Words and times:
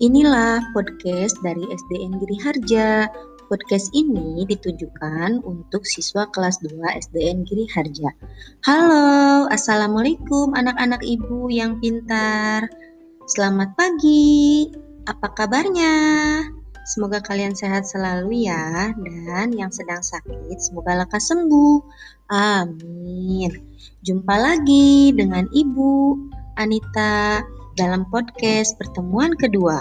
Inilah 0.00 0.64
podcast 0.72 1.36
dari 1.44 1.60
SDN 1.60 2.16
Giri 2.24 2.40
Harja. 2.40 3.04
Podcast 3.52 3.92
ini 3.92 4.48
ditujukan 4.48 5.44
untuk 5.44 5.84
siswa 5.84 6.24
kelas 6.32 6.56
2 6.64 6.72
SDN 7.04 7.44
Giri 7.44 7.68
Harja. 7.68 8.08
Halo, 8.64 9.44
Assalamualaikum 9.52 10.56
anak-anak 10.56 11.04
ibu 11.04 11.52
yang 11.52 11.84
pintar. 11.84 12.64
Selamat 13.28 13.76
pagi, 13.76 14.72
apa 15.04 15.36
kabarnya? 15.36 15.92
Semoga 16.88 17.20
kalian 17.20 17.52
sehat 17.52 17.84
selalu 17.84 18.48
ya, 18.48 18.96
dan 18.96 19.52
yang 19.52 19.68
sedang 19.68 20.00
sakit 20.00 20.56
semoga 20.64 20.96
lekas 20.96 21.28
sembuh. 21.28 21.76
Amin. 22.32 23.52
Jumpa 24.00 24.32
lagi 24.32 25.12
dengan 25.12 25.44
Ibu 25.52 25.92
Anita 26.56 27.44
dalam 27.80 28.04
podcast 28.12 28.76
pertemuan 28.76 29.32
kedua. 29.40 29.80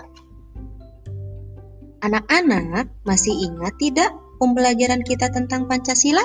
Anak-anak 1.99 2.87
masih 3.03 3.35
ingat 3.51 3.75
tidak 3.75 4.15
pembelajaran 4.39 5.03
kita 5.03 5.27
tentang 5.27 5.67
Pancasila? 5.67 6.23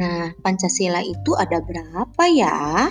Nah, 0.00 0.32
Pancasila 0.40 1.04
itu 1.04 1.36
ada 1.36 1.60
berapa 1.60 2.24
ya? 2.32 2.88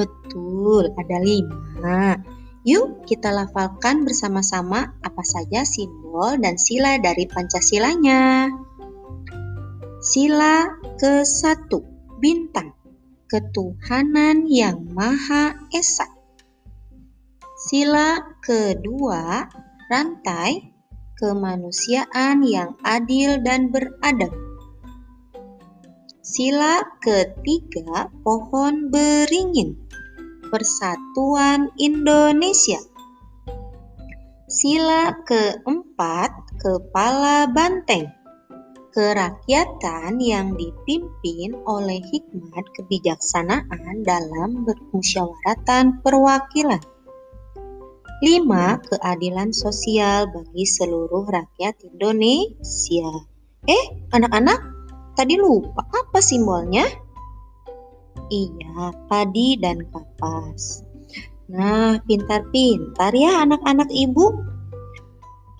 Betul, 0.00 0.96
ada 0.96 1.16
lima. 1.20 2.16
Yuk 2.64 3.04
kita 3.04 3.28
lafalkan 3.28 4.08
bersama-sama 4.08 4.96
apa 5.04 5.22
saja 5.28 5.68
simbol 5.68 6.40
dan 6.40 6.56
sila 6.56 6.96
dari 6.96 7.28
Pancasilanya. 7.28 8.48
Sila 10.00 10.72
ke-1, 10.96 11.68
bintang 12.16 12.77
ketuhanan 13.28 14.48
yang 14.48 14.88
Maha 14.96 15.54
Esa. 15.68 16.08
Sila 17.68 18.16
kedua, 18.40 19.44
rantai 19.92 20.72
kemanusiaan 21.20 22.40
yang 22.40 22.72
adil 22.80 23.44
dan 23.44 23.68
beradab. 23.68 24.32
Sila 26.24 26.80
ketiga, 27.04 28.08
pohon 28.24 28.88
beringin, 28.88 29.76
persatuan 30.48 31.68
Indonesia. 31.76 32.80
Sila 34.48 35.12
keempat, 35.28 36.32
kepala 36.56 37.48
banteng, 37.52 38.08
kerakyatan 38.98 40.18
yang 40.18 40.58
dipimpin 40.58 41.54
oleh 41.70 42.02
hikmat 42.10 42.66
kebijaksanaan 42.74 44.02
dalam 44.02 44.66
bermusyawaratan 44.66 46.02
perwakilan. 46.02 46.82
5. 48.18 48.42
Keadilan 48.90 49.54
sosial 49.54 50.26
bagi 50.34 50.66
seluruh 50.66 51.30
rakyat 51.30 51.78
Indonesia. 51.86 53.22
Eh, 53.70 53.84
anak-anak, 54.10 54.58
tadi 55.14 55.38
lupa 55.38 55.86
apa 55.94 56.18
simbolnya? 56.18 56.82
Iya, 58.34 58.98
padi 59.06 59.62
dan 59.62 59.86
kapas. 59.94 60.82
Nah, 61.46 62.02
pintar-pintar 62.02 63.14
ya 63.14 63.46
anak-anak 63.46 63.94
ibu. 63.94 64.42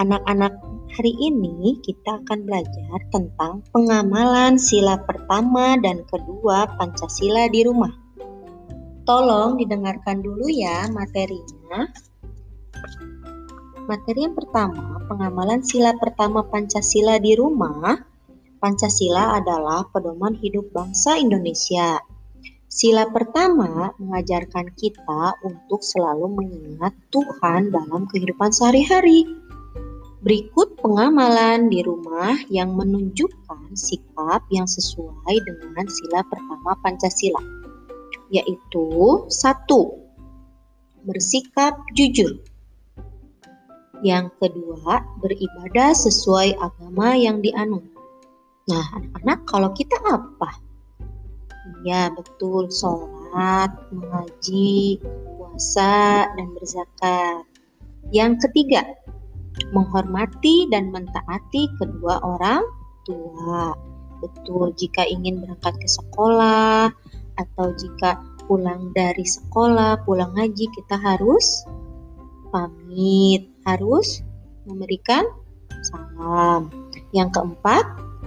Anak-anak 0.03 0.68
Hari 0.89 1.13
ini 1.21 1.77
kita 1.85 2.25
akan 2.25 2.49
belajar 2.49 2.99
tentang 3.13 3.61
pengamalan 3.77 4.57
sila 4.57 4.97
pertama 5.05 5.77
dan 5.77 6.01
kedua 6.09 6.65
Pancasila 6.81 7.45
di 7.53 7.61
rumah. 7.69 7.93
Tolong 9.05 9.61
didengarkan 9.61 10.25
dulu 10.25 10.49
ya 10.49 10.89
materinya. 10.89 11.93
Materi 13.85 14.25
yang 14.25 14.33
pertama, 14.33 15.05
pengamalan 15.13 15.61
sila 15.61 15.93
pertama 16.01 16.41
Pancasila 16.49 17.21
di 17.21 17.37
rumah. 17.37 18.01
Pancasila 18.57 19.37
adalah 19.37 19.85
pedoman 19.93 20.41
hidup 20.41 20.73
bangsa 20.73 21.21
Indonesia. 21.21 22.01
Sila 22.69 23.09
pertama 23.13 23.93
mengajarkan 24.01 24.73
kita 24.73 25.37
untuk 25.45 25.85
selalu 25.85 26.33
mengingat 26.33 26.97
Tuhan 27.13 27.73
dalam 27.73 28.09
kehidupan 28.09 28.53
sehari-hari 28.53 29.25
Berikut 30.29 30.77
pengamalan 30.85 31.73
di 31.73 31.81
rumah 31.81 32.37
yang 32.53 32.77
menunjukkan 32.77 33.73
sikap 33.73 34.45
yang 34.53 34.69
sesuai 34.69 35.41
dengan 35.41 35.89
sila 35.89 36.21
pertama 36.29 36.77
Pancasila, 36.85 37.41
yaitu 38.29 39.25
satu, 39.33 39.97
bersikap 41.09 41.81
jujur. 41.97 42.45
Yang 44.05 44.37
kedua, 44.37 45.01
beribadah 45.25 45.97
sesuai 45.97 46.61
agama 46.61 47.17
yang 47.17 47.41
dianut. 47.41 47.89
Nah, 48.69 48.85
anak-anak, 49.01 49.49
kalau 49.49 49.73
kita 49.73 49.97
apa? 50.13 50.61
Ya, 51.89 52.13
betul, 52.13 52.69
sholat, 52.69 53.73
mengaji, 53.89 55.01
puasa, 55.41 56.29
dan 56.37 56.53
berzakat. 56.53 57.49
Yang 58.13 58.45
ketiga, 58.45 58.98
menghormati 59.71 60.69
dan 60.73 60.91
mentaati 60.91 61.69
kedua 61.79 62.21
orang 62.23 62.63
tua. 63.05 63.75
Betul, 64.19 64.75
jika 64.75 65.07
ingin 65.07 65.39
berangkat 65.43 65.79
ke 65.79 65.89
sekolah 65.89 66.91
atau 67.39 67.67
jika 67.79 68.19
pulang 68.51 68.91
dari 68.97 69.23
sekolah, 69.23 70.03
pulang 70.03 70.35
ngaji, 70.35 70.67
kita 70.75 70.99
harus 70.99 71.63
pamit, 72.51 73.47
harus 73.63 74.25
memberikan 74.67 75.23
salam. 75.87 76.73
Yang 77.15 77.39
keempat, 77.39 77.85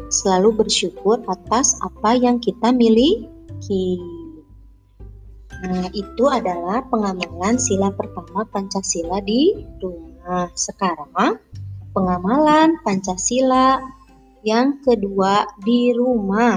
selalu 0.10 0.64
bersyukur 0.64 1.20
atas 1.28 1.76
apa 1.84 2.16
yang 2.16 2.40
kita 2.40 2.72
miliki. 2.72 4.00
Nah, 5.62 5.86
itu 5.94 6.26
adalah 6.26 6.82
pengamalan 6.90 7.62
sila 7.62 7.94
pertama 7.94 8.42
Pancasila 8.50 9.22
di 9.22 9.62
rumah. 9.78 10.01
Nah, 10.32 10.48
sekarang 10.56 11.44
pengamalan 11.92 12.80
Pancasila 12.88 13.84
yang 14.48 14.80
kedua 14.80 15.44
di 15.60 15.92
rumah. 15.92 16.56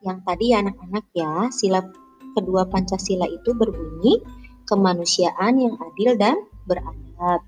Yang 0.00 0.18
tadi 0.24 0.46
anak-anak 0.56 1.04
ya, 1.12 1.52
sila 1.52 1.84
kedua 2.32 2.64
Pancasila 2.72 3.28
itu 3.28 3.52
berbunyi 3.52 4.24
kemanusiaan 4.64 5.60
yang 5.60 5.76
adil 5.76 6.16
dan 6.16 6.40
beradab. 6.64 7.44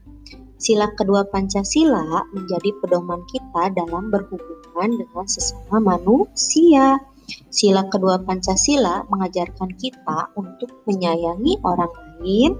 Sila 0.60 0.92
kedua 1.00 1.24
Pancasila 1.24 2.28
menjadi 2.36 2.76
pedoman 2.84 3.24
kita 3.24 3.72
dalam 3.72 4.12
berhubungan 4.12 5.00
dengan 5.00 5.24
sesama 5.24 5.96
manusia. 5.96 7.00
Sila 7.48 7.88
kedua 7.88 8.20
Pancasila 8.20 9.08
mengajarkan 9.08 9.72
kita 9.80 10.28
untuk 10.36 10.84
menyayangi 10.84 11.56
orang 11.64 11.88
lain, 12.20 12.52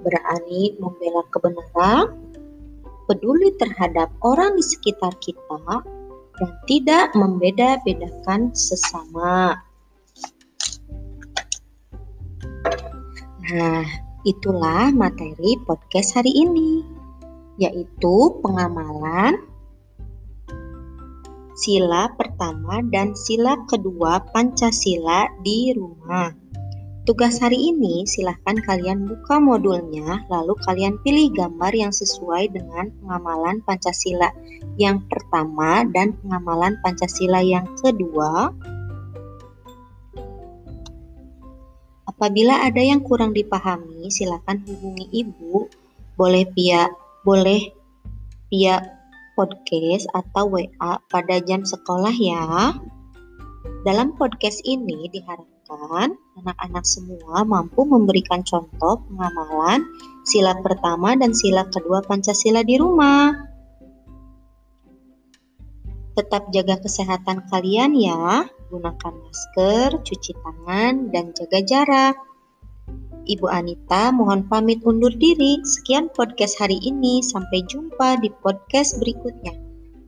berani 0.00 0.76
membela 0.80 1.24
kebenaran, 1.32 2.16
peduli 3.08 3.52
terhadap 3.56 4.08
orang 4.24 4.56
di 4.56 4.64
sekitar 4.64 5.12
kita, 5.20 5.82
dan 6.40 6.50
tidak 6.64 7.12
membeda-bedakan 7.12 8.54
sesama. 8.56 9.60
Nah, 13.50 13.84
itulah 14.22 14.94
materi 14.94 15.58
podcast 15.66 16.14
hari 16.16 16.32
ini, 16.32 16.86
yaitu 17.60 18.16
pengamalan 18.40 19.36
sila 21.60 22.08
pertama 22.16 22.80
dan 22.88 23.12
sila 23.12 23.60
kedua 23.68 24.24
Pancasila 24.32 25.28
di 25.44 25.76
rumah. 25.76 26.32
Tugas 27.10 27.42
hari 27.42 27.58
ini 27.74 28.06
silahkan 28.06 28.54
kalian 28.62 29.10
buka 29.10 29.42
modulnya, 29.42 30.22
lalu 30.30 30.54
kalian 30.62 30.94
pilih 31.02 31.34
gambar 31.34 31.74
yang 31.74 31.90
sesuai 31.90 32.54
dengan 32.54 32.94
pengamalan 33.02 33.58
Pancasila 33.66 34.30
yang 34.78 35.02
pertama 35.10 35.82
dan 35.90 36.14
pengamalan 36.22 36.78
Pancasila 36.86 37.42
yang 37.42 37.66
kedua. 37.82 38.54
Apabila 42.06 42.62
ada 42.62 42.78
yang 42.78 43.02
kurang 43.02 43.34
dipahami, 43.34 44.06
silakan 44.06 44.62
hubungi 44.70 45.10
ibu, 45.10 45.66
boleh 46.14 46.46
via 46.54 46.94
boleh 47.26 47.74
via 48.54 48.86
podcast 49.34 50.06
atau 50.14 50.46
WA 50.46 51.02
pada 51.10 51.42
jam 51.42 51.66
sekolah 51.66 52.14
ya. 52.14 52.70
Dalam 53.82 54.14
podcast 54.14 54.62
ini 54.62 55.10
diharapkan 55.70 56.18
anak-anak 56.42 56.82
semua 56.82 57.46
mampu 57.46 57.86
memberikan 57.86 58.42
contoh 58.42 59.06
pengamalan 59.06 59.86
sila 60.26 60.58
pertama 60.58 61.14
dan 61.14 61.30
sila 61.30 61.62
kedua 61.70 62.02
Pancasila 62.02 62.66
di 62.66 62.74
rumah. 62.74 63.30
Tetap 66.18 66.50
jaga 66.50 66.82
kesehatan 66.82 67.46
kalian 67.48 67.94
ya, 67.94 68.50
gunakan 68.66 69.14
masker, 69.14 70.02
cuci 70.02 70.32
tangan, 70.42 71.14
dan 71.14 71.30
jaga 71.38 71.62
jarak. 71.62 72.16
Ibu 73.30 73.46
Anita 73.46 74.10
mohon 74.10 74.50
pamit 74.50 74.82
undur 74.82 75.14
diri. 75.14 75.62
Sekian 75.62 76.10
podcast 76.10 76.58
hari 76.58 76.82
ini. 76.82 77.22
Sampai 77.22 77.62
jumpa 77.62 78.18
di 78.18 78.26
podcast 78.42 78.98
berikutnya. 78.98 79.54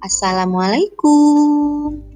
Assalamualaikum. 0.02 2.11